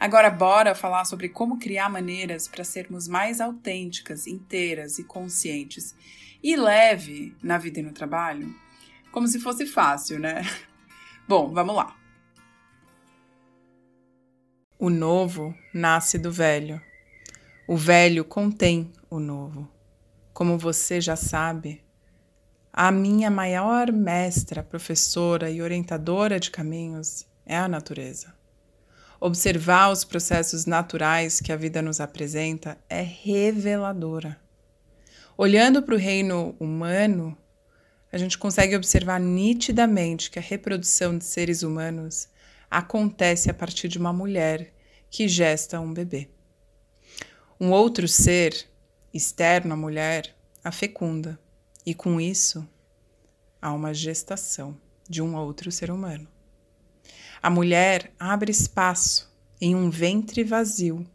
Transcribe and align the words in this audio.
Agora, 0.00 0.30
bora 0.30 0.74
falar 0.74 1.04
sobre 1.04 1.28
como 1.28 1.58
criar 1.58 1.90
maneiras 1.90 2.48
para 2.48 2.64
sermos 2.64 3.06
mais 3.06 3.38
autênticas, 3.38 4.26
inteiras 4.26 4.98
e 4.98 5.04
conscientes 5.04 5.94
e 6.42 6.56
leve 6.56 7.36
na 7.42 7.58
vida 7.58 7.80
e 7.80 7.82
no 7.82 7.92
trabalho? 7.92 8.50
Como 9.12 9.28
se 9.28 9.38
fosse 9.38 9.66
fácil, 9.66 10.18
né? 10.18 10.40
Bom, 11.28 11.52
vamos 11.52 11.76
lá. 11.76 11.94
O 14.78 14.88
novo 14.88 15.54
nasce 15.74 16.16
do 16.16 16.32
velho. 16.32 16.80
O 17.68 17.76
velho 17.76 18.24
contém 18.24 18.90
o 19.10 19.20
novo. 19.20 19.70
Como 20.32 20.56
você 20.56 20.98
já 20.98 21.14
sabe, 21.14 21.84
a 22.72 22.90
minha 22.90 23.30
maior 23.30 23.92
mestra, 23.92 24.62
professora 24.62 25.50
e 25.50 25.60
orientadora 25.60 26.40
de 26.40 26.50
caminhos 26.50 27.26
é 27.44 27.58
a 27.58 27.68
natureza. 27.68 28.39
Observar 29.22 29.92
os 29.92 30.02
processos 30.02 30.64
naturais 30.64 31.40
que 31.40 31.52
a 31.52 31.56
vida 31.56 31.82
nos 31.82 32.00
apresenta 32.00 32.78
é 32.88 33.02
reveladora. 33.02 34.40
Olhando 35.36 35.82
para 35.82 35.94
o 35.94 35.98
reino 35.98 36.56
humano, 36.58 37.36
a 38.10 38.16
gente 38.16 38.38
consegue 38.38 38.74
observar 38.74 39.20
nitidamente 39.20 40.30
que 40.30 40.38
a 40.38 40.42
reprodução 40.42 41.18
de 41.18 41.26
seres 41.26 41.62
humanos 41.62 42.30
acontece 42.70 43.50
a 43.50 43.54
partir 43.54 43.88
de 43.88 43.98
uma 43.98 44.10
mulher 44.12 44.72
que 45.10 45.28
gesta 45.28 45.78
um 45.78 45.92
bebê. 45.92 46.30
Um 47.60 47.72
outro 47.72 48.08
ser, 48.08 48.66
externo 49.12 49.74
à 49.74 49.76
mulher, 49.76 50.34
a 50.64 50.72
fecunda, 50.72 51.38
e 51.84 51.92
com 51.92 52.18
isso 52.18 52.66
há 53.60 53.70
uma 53.70 53.92
gestação 53.92 54.74
de 55.06 55.20
um 55.20 55.36
outro 55.36 55.70
ser 55.70 55.90
humano. 55.90 56.26
A 57.42 57.48
mulher 57.48 58.12
abre 58.18 58.50
espaço 58.50 59.32
em 59.58 59.74
um 59.74 59.88
ventre 59.88 60.44
vazio 60.44 61.06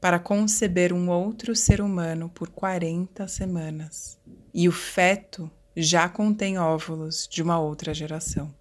para 0.00 0.18
conceber 0.18 0.92
um 0.92 1.10
outro 1.10 1.56
ser 1.56 1.80
humano 1.80 2.28
por 2.28 2.50
40 2.50 3.26
semanas. 3.26 4.16
E 4.54 4.68
o 4.68 4.72
feto 4.72 5.50
já 5.76 6.08
contém 6.08 6.56
óvulos 6.56 7.26
de 7.28 7.42
uma 7.42 7.58
outra 7.58 7.92
geração. 7.92 8.54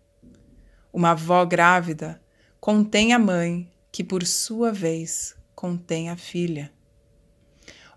Uma 0.91 1.11
avó 1.11 1.45
grávida 1.45 2.19
contém 2.59 3.13
a 3.13 3.19
mãe, 3.19 3.71
que 3.91 4.03
por 4.03 4.25
sua 4.25 4.71
vez 4.71 5.35
contém 5.53 6.09
a 6.09 6.17
filha. 6.17 6.71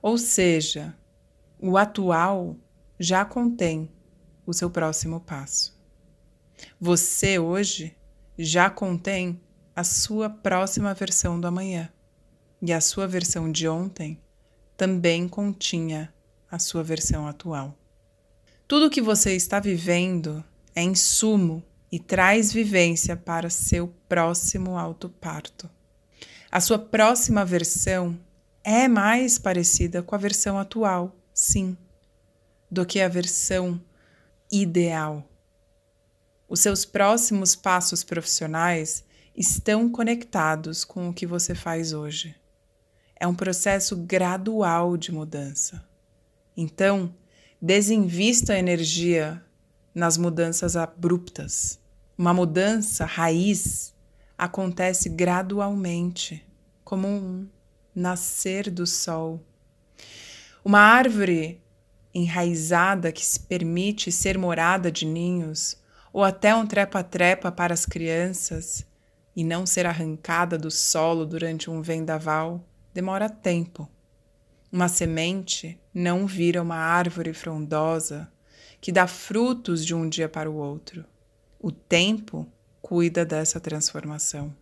Ou 0.03 0.19
seja, 0.19 0.95
o 1.59 1.79
atual 1.79 2.59
já 3.01 3.25
contém 3.25 3.91
o 4.45 4.53
seu 4.53 4.69
próximo 4.69 5.19
passo. 5.19 5.75
Você 6.79 7.39
hoje 7.39 7.97
já 8.39 8.69
contém 8.71 9.41
a 9.75 9.85
sua 9.85 10.29
próxima 10.29 10.95
versão 10.95 11.41
do 11.41 11.47
amanhã. 11.47 11.91
E 12.61 12.73
a 12.73 12.81
sua 12.81 13.07
versão 13.07 13.51
de 13.51 13.69
ontem 13.69 14.19
também 14.77 15.29
continha 15.29 16.13
a 16.51 16.59
sua 16.59 16.83
versão 16.83 17.27
atual. 17.27 17.77
Tudo 18.67 18.91
que 18.91 19.03
você 19.03 19.35
está 19.35 19.61
vivendo 19.61 20.43
é 20.75 20.83
insumo 20.83 21.63
e 21.91 21.99
traz 21.99 22.53
vivência 22.53 23.17
para 23.17 23.51
seu 23.51 23.95
próximo 24.09 24.77
autoparto. 24.77 25.69
A 26.51 26.61
sua 26.61 26.79
próxima 26.79 27.45
versão 27.45 28.19
é 28.63 28.89
mais 28.89 29.39
parecida 29.39 30.03
com 30.03 30.15
a 30.15 30.19
versão 30.19 30.59
atual, 30.59 31.15
sim, 31.33 31.77
do 32.71 32.87
que 32.87 33.01
a 33.01 33.09
versão 33.09 33.81
ideal. 34.51 35.29
Os 36.49 36.61
seus 36.61 36.85
próximos 36.85 37.57
passos 37.57 38.05
profissionais 38.05 39.05
estão 39.35 39.89
conectados 39.89 40.85
com 40.85 41.09
o 41.09 41.15
que 41.15 41.27
você 41.27 41.55
faz 41.55 41.93
hoje. 41.93 42.35
É 43.17 43.27
um 43.27 43.35
processo 43.35 43.97
gradual 43.97 44.97
de 44.97 45.11
mudança. 45.11 45.85
Então, 46.57 47.15
desinvista 47.61 48.53
a 48.53 48.59
energia 48.59 49.43
nas 49.95 50.19
mudanças 50.19 50.77
abruptas. 50.77 51.81
Uma 52.17 52.35
mudança 52.35 53.05
raiz 53.05 53.95
acontece 54.37 55.09
gradualmente, 55.09 56.45
como 56.85 57.09
um 57.09 57.49
nascer 57.95 58.71
do 58.71 58.87
sol. 58.87 59.41
Uma 60.65 60.81
árvore 60.81 61.61
enraizada 62.13 63.11
que 63.11 63.25
se 63.25 63.41
permite 63.41 64.13
ser 64.13 64.37
morada 64.39 64.91
de 64.93 65.07
ninhos 65.07 65.77
ou 66.15 66.23
até 66.23 66.55
um 66.55 66.65
trepa-trepa 66.65 67.51
para 67.51 67.75
as 67.75 67.85
crianças 67.85 68.87
e 69.35 69.43
não 69.43 69.67
ser 69.67 69.85
arrancada 69.85 70.57
do 70.57 70.71
solo 70.71 71.27
durante 71.27 71.69
um 71.69 71.83
vendaval, 71.83 72.65
demora 72.95 73.29
tempo. 73.29 73.91
Uma 74.71 74.87
semente 74.87 75.77
não 75.93 76.25
vira 76.25 76.63
uma 76.63 76.77
árvore 76.77 77.35
frondosa 77.35 78.33
que 78.81 78.93
dá 78.93 79.09
frutos 79.09 79.85
de 79.85 79.93
um 79.93 80.09
dia 80.09 80.29
para 80.29 80.49
o 80.49 80.55
outro. 80.55 81.05
O 81.59 81.73
tempo 81.73 82.47
cuida 82.81 83.25
dessa 83.25 83.59
transformação. 83.59 84.55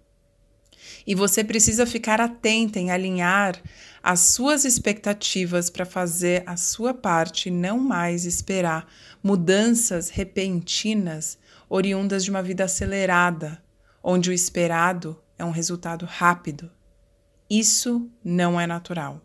E 1.07 1.15
você 1.15 1.45
precisa 1.45 1.85
ficar 1.85 2.21
atenta 2.21 2.79
em 2.79 2.91
alinhar 2.91 3.61
as 4.03 4.21
suas 4.21 4.65
expectativas 4.65 5.69
para 5.69 5.85
fazer 5.85 6.43
a 6.47 6.57
sua 6.57 6.95
parte 6.95 7.49
e 7.49 7.53
não 7.53 7.79
mais 7.79 8.25
esperar 8.25 8.87
mudanças 9.23 10.09
repentinas 10.09 11.39
oriundas 11.75 12.23
de 12.23 12.31
uma 12.31 12.43
vida 12.43 12.65
acelerada, 12.65 13.65
onde 14.03 14.29
o 14.29 14.33
esperado 14.33 15.19
é 15.39 15.45
um 15.45 15.51
resultado 15.51 16.05
rápido. 16.05 16.71
Isso 17.49 18.11
não 18.23 18.61
é 18.61 18.67
natural. 18.67 19.23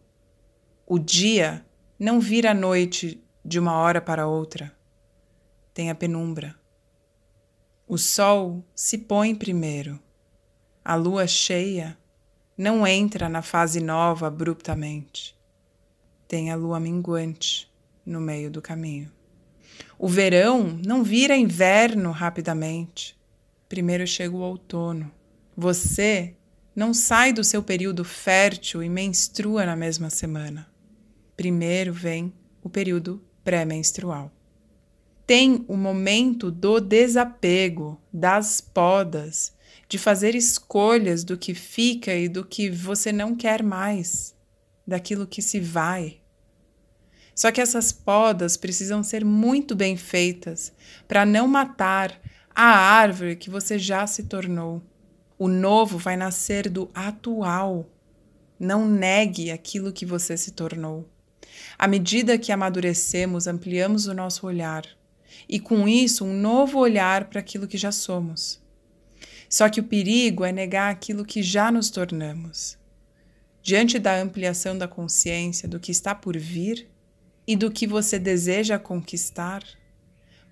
O 0.85 0.97
dia 0.97 1.65
não 1.99 2.21
vira 2.21 2.53
noite 2.53 3.21
de 3.43 3.59
uma 3.59 3.73
hora 3.73 3.99
para 3.99 4.27
outra. 4.27 4.73
Tem 5.73 5.89
a 5.89 5.95
penumbra. 5.95 6.55
O 7.85 7.97
sol 7.97 8.63
se 8.73 8.97
põe 8.97 9.35
primeiro. 9.35 9.99
A 10.85 10.95
lua 10.95 11.27
cheia 11.27 11.97
não 12.57 12.87
entra 12.87 13.27
na 13.27 13.41
fase 13.41 13.81
nova 13.81 14.27
abruptamente. 14.27 15.37
Tem 16.29 16.49
a 16.49 16.55
lua 16.55 16.79
minguante 16.79 17.69
no 18.05 18.21
meio 18.21 18.49
do 18.49 18.61
caminho. 18.61 19.16
O 19.99 20.07
verão 20.07 20.79
não 20.85 21.03
vira 21.03 21.35
inverno 21.35 22.11
rapidamente. 22.11 23.17
Primeiro 23.67 24.05
chega 24.05 24.35
o 24.35 24.41
outono. 24.41 25.11
Você 25.55 26.35
não 26.75 26.93
sai 26.93 27.33
do 27.33 27.43
seu 27.43 27.63
período 27.63 28.03
fértil 28.03 28.83
e 28.83 28.89
menstrua 28.89 29.65
na 29.65 29.75
mesma 29.75 30.11
semana. 30.11 30.69
Primeiro 31.35 31.91
vem 31.91 32.31
o 32.61 32.69
período 32.69 33.19
pré-menstrual. 33.43 34.31
Tem 35.25 35.65
o 35.67 35.75
momento 35.75 36.51
do 36.51 36.79
desapego, 36.79 37.99
das 38.13 38.61
podas, 38.61 39.53
de 39.89 39.97
fazer 39.97 40.35
escolhas 40.35 41.23
do 41.23 41.35
que 41.37 41.55
fica 41.55 42.13
e 42.13 42.29
do 42.29 42.45
que 42.45 42.69
você 42.69 43.11
não 43.11 43.35
quer 43.35 43.63
mais, 43.63 44.35
daquilo 44.85 45.25
que 45.25 45.41
se 45.41 45.59
vai. 45.59 46.19
Só 47.37 47.51
que 47.51 47.61
essas 47.61 47.91
podas 47.91 48.57
precisam 48.57 49.03
ser 49.03 49.23
muito 49.23 49.75
bem 49.75 49.95
feitas 49.95 50.73
para 51.07 51.23
não 51.23 51.47
matar 51.47 52.19
a 52.49 52.63
árvore 52.63 53.35
que 53.35 53.47
você 53.47 53.77
já 53.77 54.07
se 54.07 54.23
tornou. 54.23 54.81
O 55.37 55.47
novo 55.47 55.99
vai 55.99 56.17
nascer 56.17 56.67
do 56.67 56.89
atual. 56.95 57.87
Não 58.59 58.89
negue 58.89 59.51
aquilo 59.51 59.93
que 59.93 60.03
você 60.03 60.35
se 60.35 60.49
tornou. 60.49 61.07
À 61.77 61.87
medida 61.87 62.39
que 62.39 62.51
amadurecemos, 62.51 63.45
ampliamos 63.45 64.07
o 64.07 64.15
nosso 64.15 64.47
olhar 64.47 64.87
e, 65.47 65.59
com 65.59 65.87
isso, 65.87 66.25
um 66.25 66.33
novo 66.33 66.79
olhar 66.79 67.25
para 67.25 67.39
aquilo 67.39 67.67
que 67.67 67.77
já 67.77 67.91
somos. 67.91 68.59
Só 69.47 69.69
que 69.69 69.79
o 69.79 69.83
perigo 69.83 70.43
é 70.43 70.51
negar 70.51 70.91
aquilo 70.91 71.23
que 71.23 71.43
já 71.43 71.71
nos 71.71 71.91
tornamos. 71.91 72.79
Diante 73.61 73.99
da 73.99 74.19
ampliação 74.19 74.75
da 74.75 74.87
consciência 74.87 75.67
do 75.67 75.79
que 75.79 75.91
está 75.91 76.15
por 76.15 76.35
vir 76.35 76.96
e 77.47 77.55
do 77.55 77.71
que 77.71 77.87
você 77.87 78.19
deseja 78.19 78.77
conquistar, 78.77 79.63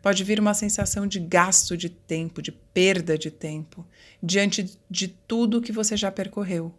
pode 0.01 0.24
vir 0.24 0.39
uma 0.39 0.53
sensação 0.53 1.06
de 1.06 1.19
gasto 1.19 1.75
de 1.75 1.89
tempo, 1.89 2.42
de 2.42 2.51
perda 2.51 3.18
de 3.18 3.30
tempo, 3.30 3.86
diante 4.24 4.77
de 4.89 5.07
tudo 5.07 5.62
que 5.62 5.71
você 5.71 5.97
já 5.97 6.09
percorreu. 6.09 6.74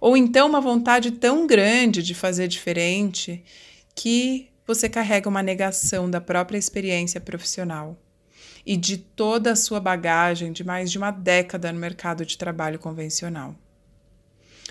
Ou 0.00 0.16
então 0.16 0.48
uma 0.48 0.60
vontade 0.60 1.12
tão 1.12 1.46
grande 1.46 2.02
de 2.02 2.14
fazer 2.14 2.48
diferente 2.48 3.44
que 3.94 4.50
você 4.66 4.88
carrega 4.88 5.28
uma 5.28 5.42
negação 5.42 6.10
da 6.10 6.20
própria 6.20 6.58
experiência 6.58 7.20
profissional 7.20 7.96
e 8.64 8.76
de 8.76 8.96
toda 8.96 9.52
a 9.52 9.56
sua 9.56 9.78
bagagem 9.78 10.52
de 10.52 10.64
mais 10.64 10.90
de 10.90 10.98
uma 10.98 11.10
década 11.10 11.72
no 11.72 11.78
mercado 11.78 12.24
de 12.24 12.38
trabalho 12.38 12.78
convencional. 12.78 13.54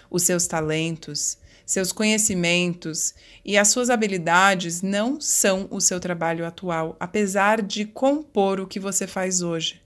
Os 0.09 0.23
seus 0.23 0.47
talentos, 0.47 1.37
seus 1.65 1.91
conhecimentos 1.91 3.13
e 3.43 3.57
as 3.57 3.69
suas 3.69 3.89
habilidades 3.89 4.81
não 4.81 5.19
são 5.19 5.67
o 5.69 5.79
seu 5.79 5.99
trabalho 5.99 6.45
atual, 6.45 6.95
apesar 6.99 7.61
de 7.61 7.85
compor 7.85 8.59
o 8.59 8.67
que 8.67 8.79
você 8.79 9.07
faz 9.07 9.41
hoje. 9.41 9.81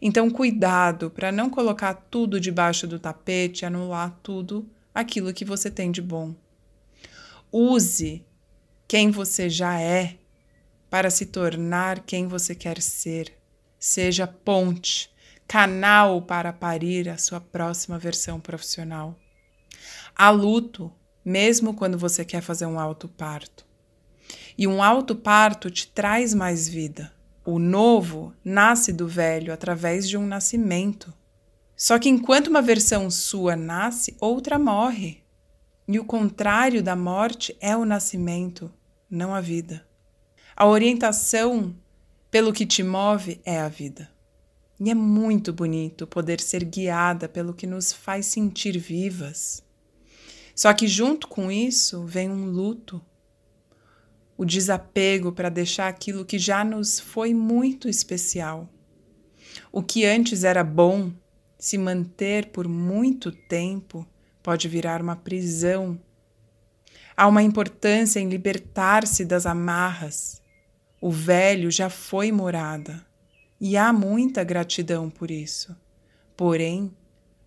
Então, 0.00 0.28
cuidado 0.28 1.10
para 1.10 1.32
não 1.32 1.48
colocar 1.48 1.94
tudo 1.94 2.40
debaixo 2.40 2.86
do 2.86 2.98
tapete 2.98 3.64
anular 3.64 4.18
tudo 4.22 4.68
aquilo 4.94 5.32
que 5.32 5.44
você 5.44 5.70
tem 5.70 5.90
de 5.90 6.02
bom. 6.02 6.34
Use 7.50 8.24
quem 8.86 9.10
você 9.10 9.48
já 9.48 9.80
é 9.80 10.16
para 10.90 11.10
se 11.10 11.26
tornar 11.26 12.00
quem 12.00 12.28
você 12.28 12.54
quer 12.54 12.80
ser. 12.80 13.32
Seja 13.78 14.26
ponte, 14.26 15.10
canal 15.46 16.22
para 16.22 16.52
parir 16.52 17.08
a 17.08 17.18
sua 17.18 17.40
próxima 17.40 17.98
versão 17.98 18.38
profissional. 18.38 19.18
Há 20.16 20.30
luto, 20.30 20.92
mesmo 21.24 21.74
quando 21.74 21.98
você 21.98 22.24
quer 22.24 22.40
fazer 22.40 22.66
um 22.66 22.78
alto 22.78 23.08
parto. 23.08 23.66
E 24.56 24.66
um 24.66 24.82
alto 24.82 25.16
parto 25.16 25.70
te 25.70 25.88
traz 25.88 26.32
mais 26.32 26.68
vida. 26.68 27.12
O 27.44 27.58
novo 27.58 28.32
nasce 28.44 28.92
do 28.92 29.08
velho 29.08 29.52
através 29.52 30.08
de 30.08 30.16
um 30.16 30.26
nascimento. 30.26 31.12
Só 31.76 31.98
que 31.98 32.08
enquanto 32.08 32.46
uma 32.46 32.62
versão 32.62 33.10
sua 33.10 33.56
nasce, 33.56 34.16
outra 34.20 34.58
morre. 34.58 35.22
E 35.88 35.98
o 35.98 36.04
contrário 36.04 36.82
da 36.82 36.94
morte 36.94 37.56
é 37.60 37.76
o 37.76 37.84
nascimento, 37.84 38.72
não 39.10 39.34
a 39.34 39.40
vida. 39.40 39.84
A 40.56 40.66
orientação 40.66 41.74
pelo 42.30 42.52
que 42.52 42.64
te 42.64 42.82
move 42.84 43.40
é 43.44 43.60
a 43.60 43.68
vida. 43.68 44.08
E 44.78 44.90
é 44.90 44.94
muito 44.94 45.52
bonito 45.52 46.06
poder 46.06 46.40
ser 46.40 46.64
guiada 46.64 47.28
pelo 47.28 47.52
que 47.52 47.66
nos 47.66 47.92
faz 47.92 48.26
sentir 48.26 48.78
vivas. 48.78 49.63
Só 50.54 50.72
que 50.72 50.86
junto 50.86 51.26
com 51.26 51.50
isso 51.50 52.04
vem 52.04 52.30
um 52.30 52.46
luto, 52.46 53.04
o 54.36 54.44
desapego 54.44 55.32
para 55.32 55.48
deixar 55.48 55.88
aquilo 55.88 56.24
que 56.24 56.38
já 56.38 56.64
nos 56.64 57.00
foi 57.00 57.32
muito 57.32 57.88
especial. 57.88 58.68
O 59.70 59.82
que 59.82 60.04
antes 60.04 60.44
era 60.44 60.64
bom, 60.64 61.12
se 61.58 61.78
manter 61.78 62.46
por 62.46 62.68
muito 62.68 63.30
tempo, 63.30 64.06
pode 64.42 64.68
virar 64.68 65.00
uma 65.00 65.16
prisão. 65.16 65.98
Há 67.16 67.26
uma 67.26 67.42
importância 67.42 68.20
em 68.20 68.28
libertar-se 68.28 69.24
das 69.24 69.46
amarras. 69.46 70.42
O 71.00 71.10
velho 71.10 71.70
já 71.70 71.88
foi 71.88 72.32
morada 72.32 73.04
e 73.60 73.76
há 73.76 73.92
muita 73.92 74.42
gratidão 74.42 75.08
por 75.08 75.30
isso. 75.30 75.76
Porém, 76.36 76.92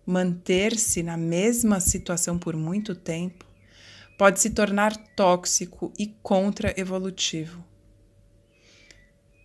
manter-se 0.08 1.02
na 1.02 1.18
mesma 1.18 1.80
situação 1.80 2.38
por 2.38 2.56
muito 2.56 2.94
tempo 2.94 3.44
pode 4.16 4.40
se 4.40 4.48
tornar 4.48 4.96
tóxico 4.96 5.92
e 5.98 6.06
contra-evolutivo. 6.22 7.62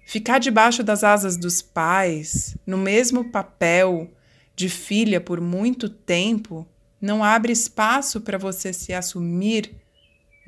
Ficar 0.06 0.40
debaixo 0.40 0.82
das 0.82 1.04
asas 1.04 1.36
dos 1.36 1.62
pais, 1.62 2.58
no 2.66 2.78
mesmo 2.78 3.30
papel 3.30 4.10
de 4.56 4.70
filha 4.70 5.20
por 5.20 5.42
muito 5.42 5.90
tempo, 5.90 6.66
não 7.00 7.22
abre 7.22 7.52
espaço 7.52 8.22
para 8.22 8.38
você 8.38 8.72
se 8.72 8.94
assumir 8.94 9.76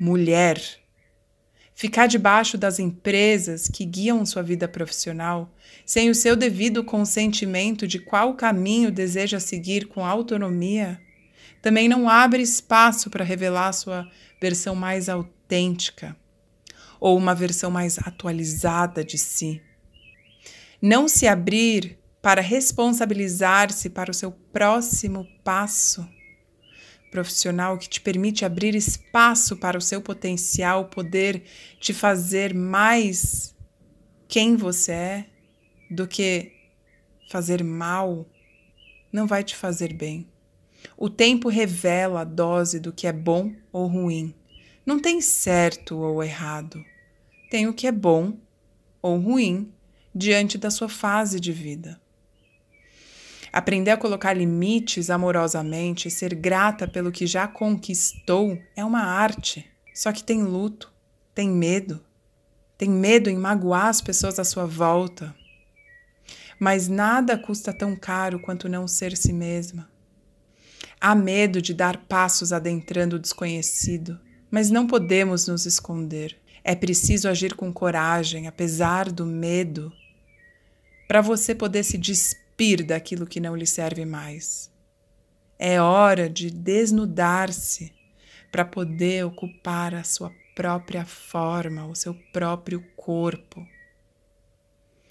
mulher. 0.00 0.58
Ficar 1.78 2.06
debaixo 2.06 2.56
das 2.56 2.78
empresas 2.78 3.68
que 3.68 3.84
guiam 3.84 4.24
sua 4.24 4.42
vida 4.42 4.66
profissional, 4.66 5.54
sem 5.84 6.08
o 6.08 6.14
seu 6.14 6.34
devido 6.34 6.82
consentimento 6.82 7.86
de 7.86 7.98
qual 7.98 8.32
caminho 8.32 8.90
deseja 8.90 9.38
seguir 9.38 9.86
com 9.86 10.02
autonomia, 10.02 10.98
também 11.60 11.86
não 11.86 12.08
abre 12.08 12.40
espaço 12.40 13.10
para 13.10 13.22
revelar 13.22 13.74
sua 13.74 14.10
versão 14.40 14.74
mais 14.74 15.10
autêntica 15.10 16.16
ou 16.98 17.14
uma 17.14 17.34
versão 17.34 17.70
mais 17.70 17.98
atualizada 17.98 19.04
de 19.04 19.18
si. 19.18 19.60
Não 20.80 21.06
se 21.06 21.26
abrir 21.26 21.98
para 22.22 22.40
responsabilizar-se 22.40 23.90
para 23.90 24.10
o 24.10 24.14
seu 24.14 24.32
próximo 24.32 25.28
passo 25.44 26.08
profissional 27.16 27.78
que 27.78 27.88
te 27.88 27.98
permite 27.98 28.44
abrir 28.44 28.74
espaço 28.74 29.56
para 29.56 29.78
o 29.78 29.80
seu 29.80 30.02
potencial 30.02 30.84
poder 30.84 31.44
te 31.80 31.94
fazer 31.94 32.52
mais 32.52 33.56
quem 34.28 34.54
você 34.54 34.92
é 34.92 35.26
do 35.90 36.06
que 36.06 36.52
fazer 37.30 37.64
mal, 37.64 38.26
não 39.10 39.26
vai 39.26 39.42
te 39.42 39.56
fazer 39.56 39.94
bem. 39.94 40.28
O 40.94 41.08
tempo 41.08 41.48
revela 41.48 42.20
a 42.20 42.24
dose 42.24 42.78
do 42.78 42.92
que 42.92 43.06
é 43.06 43.12
bom 43.14 43.50
ou 43.72 43.86
ruim. 43.86 44.34
Não 44.84 45.00
tem 45.00 45.22
certo 45.22 45.96
ou 45.96 46.22
errado. 46.22 46.84
Tem 47.50 47.66
o 47.66 47.72
que 47.72 47.86
é 47.86 47.92
bom 47.92 48.36
ou 49.00 49.18
ruim 49.18 49.72
diante 50.14 50.58
da 50.58 50.70
sua 50.70 50.90
fase 50.90 51.40
de 51.40 51.50
vida. 51.50 51.98
Aprender 53.56 53.92
a 53.92 53.96
colocar 53.96 54.34
limites 54.34 55.08
amorosamente 55.08 56.08
e 56.08 56.10
ser 56.10 56.34
grata 56.34 56.86
pelo 56.86 57.10
que 57.10 57.26
já 57.26 57.48
conquistou 57.48 58.58
é 58.76 58.84
uma 58.84 59.00
arte. 59.00 59.64
Só 59.94 60.12
que 60.12 60.22
tem 60.22 60.42
luto, 60.42 60.92
tem 61.34 61.48
medo, 61.48 62.04
tem 62.76 62.90
medo 62.90 63.30
em 63.30 63.36
magoar 63.38 63.86
as 63.86 64.02
pessoas 64.02 64.38
à 64.38 64.44
sua 64.44 64.66
volta. 64.66 65.34
Mas 66.60 66.86
nada 66.86 67.38
custa 67.38 67.72
tão 67.72 67.96
caro 67.96 68.38
quanto 68.40 68.68
não 68.68 68.86
ser 68.86 69.16
si 69.16 69.32
mesma. 69.32 69.88
Há 71.00 71.14
medo 71.14 71.62
de 71.62 71.72
dar 71.72 71.96
passos 71.96 72.52
adentrando 72.52 73.16
o 73.16 73.18
desconhecido, 73.18 74.20
mas 74.50 74.70
não 74.70 74.86
podemos 74.86 75.48
nos 75.48 75.64
esconder. 75.64 76.36
É 76.62 76.74
preciso 76.74 77.26
agir 77.26 77.54
com 77.54 77.72
coragem, 77.72 78.48
apesar 78.48 79.10
do 79.10 79.24
medo, 79.24 79.90
para 81.08 81.22
você 81.22 81.54
poder 81.54 81.84
se 81.84 81.96
despedir 81.96 82.45
despir 82.56 82.84
daquilo 82.84 83.26
que 83.26 83.38
não 83.38 83.54
lhe 83.54 83.66
serve 83.66 84.04
mais. 84.06 84.70
É 85.58 85.80
hora 85.80 86.28
de 86.28 86.50
desnudar-se 86.50 87.92
para 88.50 88.64
poder 88.64 89.24
ocupar 89.24 89.94
a 89.94 90.02
sua 90.02 90.32
própria 90.54 91.04
forma, 91.04 91.86
o 91.86 91.94
seu 91.94 92.14
próprio 92.32 92.82
corpo. 92.96 93.66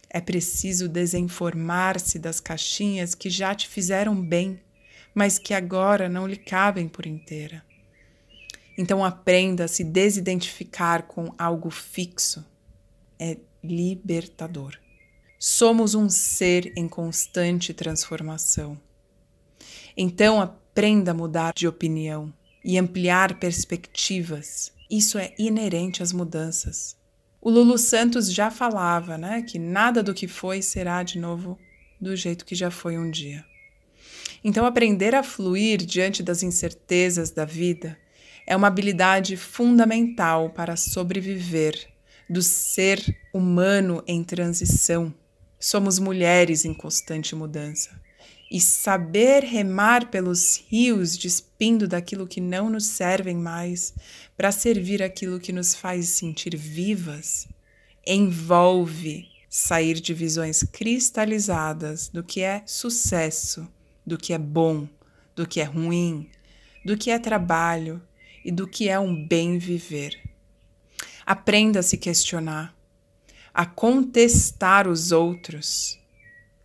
É 0.09 0.19
preciso 0.19 0.89
desenformar-se 0.89 2.17
das 2.17 2.39
caixinhas 2.39 3.13
que 3.13 3.29
já 3.29 3.53
te 3.53 3.67
fizeram 3.67 4.19
bem, 4.19 4.59
mas 5.13 5.37
que 5.37 5.53
agora 5.53 6.09
não 6.09 6.27
lhe 6.27 6.37
cabem 6.37 6.87
por 6.87 7.05
inteira. 7.05 7.63
Então 8.77 9.05
aprenda 9.05 9.65
a 9.65 9.67
se 9.67 9.83
desidentificar 9.83 11.03
com 11.03 11.33
algo 11.37 11.69
fixo. 11.69 12.43
É 13.19 13.37
libertador. 13.63 14.84
Somos 15.37 15.95
um 15.95 16.09
ser 16.09 16.71
em 16.77 16.87
constante 16.87 17.73
transformação. 17.73 18.79
Então 19.97 20.41
aprenda 20.41 21.11
a 21.11 21.13
mudar 21.13 21.53
de 21.53 21.67
opinião 21.67 22.33
e 22.63 22.77
ampliar 22.77 23.37
perspectivas. 23.39 24.71
Isso 24.89 25.17
é 25.17 25.33
inerente 25.37 26.01
às 26.01 26.13
mudanças. 26.13 26.97
O 27.41 27.49
Lulu 27.49 27.77
Santos 27.77 28.31
já 28.31 28.49
falava, 28.49 29.17
né, 29.17 29.41
que 29.41 29.59
nada 29.59 30.01
do 30.01 30.13
que 30.13 30.27
foi 30.27 30.61
será 30.61 31.03
de 31.03 31.19
novo 31.19 31.59
do 31.99 32.15
jeito 32.15 32.45
que 32.45 32.55
já 32.55 32.71
foi 32.71 32.97
um 32.97 33.11
dia. 33.11 33.45
Então 34.43 34.65
aprender 34.65 35.13
a 35.13 35.23
fluir 35.23 35.85
diante 35.85 36.23
das 36.23 36.43
incertezas 36.43 37.29
da 37.29 37.45
vida 37.45 37.97
é 38.47 38.55
uma 38.55 38.67
habilidade 38.67 39.35
fundamental 39.35 40.49
para 40.49 40.75
sobreviver 40.75 41.87
do 42.29 42.41
ser 42.41 43.15
humano 43.33 44.03
em 44.07 44.23
transição 44.23 45.13
Somos 45.65 45.97
mulheres 45.97 46.63
em 46.63 46.75
constante 46.75 47.35
mudança 47.35 47.99
e 48.51 48.61
saber 48.61 49.43
remar 49.43 50.11
pelos 50.11 50.63
rios, 50.67 51.17
despindo 51.17 51.87
daquilo 51.87 52.27
que 52.27 52.39
não 52.39 52.69
nos 52.69 52.85
servem 52.85 53.35
mais, 53.35 53.91
para 54.37 54.51
servir 54.51 55.01
aquilo 55.01 55.39
que 55.39 55.51
nos 55.51 55.73
faz 55.73 56.09
sentir 56.09 56.55
vivas, 56.55 57.47
envolve 58.05 59.27
sair 59.49 59.95
de 59.95 60.13
visões 60.13 60.61
cristalizadas 60.61 62.09
do 62.09 62.23
que 62.23 62.41
é 62.41 62.61
sucesso, 62.67 63.67
do 64.05 64.19
que 64.19 64.33
é 64.33 64.37
bom, 64.37 64.87
do 65.35 65.47
que 65.47 65.59
é 65.59 65.63
ruim, 65.63 66.29
do 66.85 66.95
que 66.95 67.09
é 67.09 67.17
trabalho 67.17 67.99
e 68.45 68.51
do 68.51 68.67
que 68.67 68.87
é 68.87 68.99
um 68.99 69.27
bem 69.27 69.57
viver. 69.57 70.15
Aprenda 71.25 71.79
a 71.79 71.83
se 71.83 71.97
questionar, 71.97 72.74
a 73.55 73.65
contestar 73.65 74.85
os 74.85 75.13
outros. 75.13 75.97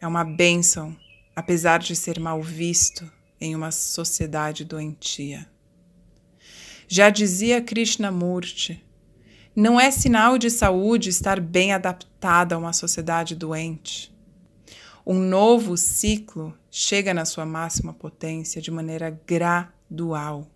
É 0.01 0.09
uma 0.09 0.25
bênção, 0.25 0.97
apesar 1.37 1.79
de 1.79 1.95
ser 1.95 2.19
mal 2.19 2.43
visto 2.43 3.09
em 3.41 3.55
uma 3.55 3.71
sociedade 3.71 4.65
doentia. 4.65 5.49
Já 6.89 7.09
dizia 7.09 7.63
Krishnamurti, 7.63 8.85
não 9.55 9.81
é 9.81 9.93
sinal 9.93 10.37
de 10.37 10.51
saúde 10.51 11.11
estar 11.11 11.39
bem 11.39 11.73
adaptada 11.73 12.57
a 12.57 12.59
uma 12.59 12.73
sociedade 12.73 13.37
doente. 13.37 14.13
Um 15.07 15.21
novo 15.21 15.77
ciclo 15.77 16.53
chega 16.73 17.15
na 17.15 17.25
sua 17.25 17.47
máxima 17.47 17.95
potência 17.95 18.61
de 18.61 18.73
maneira 18.73 19.17
gradual. 19.25 20.51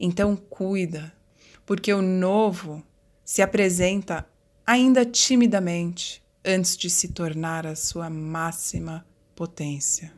Então 0.00 0.34
cuida, 0.34 1.12
porque 1.64 1.94
o 1.94 2.02
novo 2.02 2.82
se 3.24 3.40
apresenta 3.40 4.26
ainda 4.70 5.04
timidamente 5.04 6.22
antes 6.44 6.76
de 6.76 6.88
se 6.88 7.08
tornar 7.08 7.66
a 7.66 7.74
sua 7.74 8.08
máxima 8.08 9.04
potência. 9.34 10.12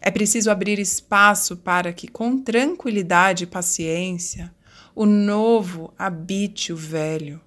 É 0.00 0.08
preciso 0.08 0.52
abrir 0.52 0.78
espaço 0.78 1.56
para 1.56 1.92
que, 1.92 2.06
com 2.06 2.38
tranquilidade 2.38 3.42
e 3.42 3.46
paciência, 3.48 4.54
o 4.94 5.04
novo 5.04 5.92
habite 5.98 6.72
o 6.72 6.76
velho. 6.76 7.40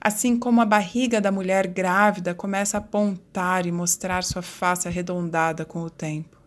Assim 0.00 0.38
como 0.38 0.60
a 0.60 0.64
barriga 0.64 1.20
da 1.20 1.32
mulher 1.32 1.66
grávida 1.66 2.32
começa 2.32 2.76
a 2.76 2.78
apontar 2.78 3.66
e 3.66 3.72
mostrar 3.72 4.22
sua 4.22 4.42
face 4.42 4.86
arredondada 4.86 5.64
com 5.64 5.82
o 5.82 5.90
tempo. 5.90 6.40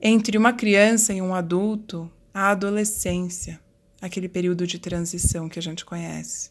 Entre 0.00 0.38
uma 0.38 0.54
criança 0.54 1.12
e 1.12 1.20
um 1.20 1.34
adulto, 1.34 2.10
a 2.32 2.48
adolescência, 2.48 3.60
aquele 4.04 4.28
período 4.28 4.66
de 4.66 4.78
transição 4.78 5.48
que 5.48 5.58
a 5.58 5.62
gente 5.62 5.82
conhece. 5.82 6.50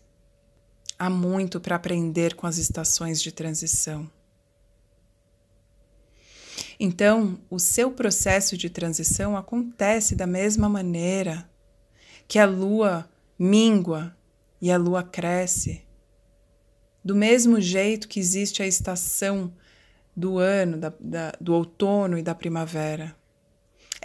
Há 0.98 1.08
muito 1.08 1.60
para 1.60 1.76
aprender 1.76 2.34
com 2.34 2.48
as 2.48 2.58
estações 2.58 3.22
de 3.22 3.32
transição. 3.32 4.10
Então, 6.80 7.40
o 7.52 7.60
seu 7.60 7.92
processo 7.92 8.58
de 8.58 8.72
transição 8.72 9.38
acontece 9.38 10.16
da 10.16 10.26
mesma 10.26 10.68
maneira 10.68 11.48
que 12.28 12.40
a 12.40 12.46
lua 12.46 13.08
mingua 13.38 14.18
e 14.60 14.72
a 14.72 14.78
lua 14.78 15.04
cresce. 15.04 15.84
Do 17.06 17.16
mesmo 17.16 17.62
jeito 17.62 18.08
que 18.08 18.20
existe 18.20 18.64
a 18.64 18.68
estação 18.68 19.54
do 20.16 20.40
ano, 20.40 20.78
da, 20.78 20.92
da, 21.00 21.34
do 21.40 21.54
outono 21.54 22.18
e 22.18 22.24
da 22.24 22.34
primavera. 22.34 23.16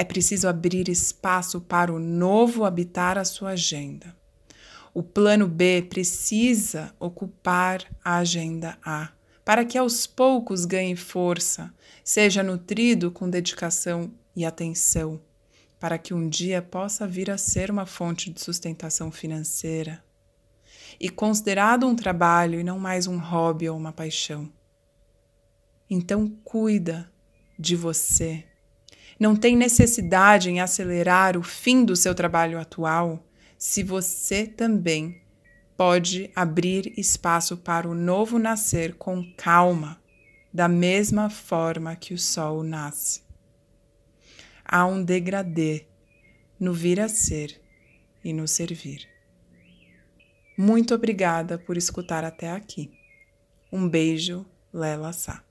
É 0.01 0.05
preciso 0.05 0.47
abrir 0.47 0.89
espaço 0.89 1.61
para 1.61 1.93
o 1.93 1.99
novo 1.99 2.65
habitar 2.65 3.19
a 3.19 3.25
sua 3.25 3.51
agenda. 3.51 4.17
O 4.95 5.03
plano 5.03 5.49
B 5.49 5.89
precisa 5.91 6.95
ocupar 7.01 7.85
a 8.05 8.19
agenda 8.19 8.79
A, 8.85 9.11
para 9.45 9.65
que 9.65 9.77
aos 9.77 10.07
poucos 10.07 10.65
ganhe 10.65 10.95
força, 10.95 11.75
seja 12.05 12.45
nutrido 12.45 13.11
com 13.11 13.29
dedicação 13.29 14.13
e 14.37 14.45
atenção, 14.45 15.21
para 15.81 15.99
que 15.99 16.15
um 16.15 16.29
dia 16.29 16.63
possa 16.63 17.05
vir 17.05 17.29
a 17.29 17.37
ser 17.37 17.69
uma 17.69 17.85
fonte 17.85 18.31
de 18.31 18.41
sustentação 18.41 19.11
financeira 19.11 20.01
e 21.01 21.11
considerado 21.11 21.89
um 21.89 21.97
trabalho 21.97 22.61
e 22.61 22.63
não 22.63 22.79
mais 22.79 23.09
um 23.09 23.19
hobby 23.19 23.69
ou 23.69 23.77
uma 23.77 23.93
paixão. 23.93 24.49
Então, 25.91 26.29
cuida 26.45 27.13
de 27.59 27.75
você 27.75 28.45
não 29.19 29.35
tem 29.35 29.57
necessidade 29.57 30.51
em 30.51 30.61
acelerar 30.61 31.37
o 31.37 31.43
fim 31.43 31.85
do 31.85 31.97
seu 31.97 32.15
trabalho 32.15 32.59
atual 32.59 33.25
se 33.57 33.83
você 33.83 34.47
também 34.47 35.21
pode 35.77 36.31
abrir 36.35 36.93
espaço 36.97 37.57
para 37.57 37.89
o 37.89 37.95
novo 37.95 38.39
nascer 38.39 38.95
com 38.95 39.25
calma, 39.37 40.01
da 40.53 40.69
mesma 40.69 41.29
forma 41.29 41.95
que 41.97 42.15
o 42.15 42.19
sol 42.19 42.63
nasce. 42.63 43.23
Há 44.65 44.87
um 44.87 45.03
degradê 45.03 45.87
no 46.59 46.73
vir 46.73 47.01
a 47.01 47.09
ser 47.09 47.61
e 48.25 48.33
no 48.33 48.47
servir. 48.47 49.09
Muito 50.57 50.95
obrigada 50.95 51.59
por 51.59 51.77
escutar 51.77 52.25
até 52.25 52.51
aqui. 52.51 52.91
Um 53.73 53.89
beijo, 53.89 54.45
Lela 54.73 55.13
Sá. 55.13 55.48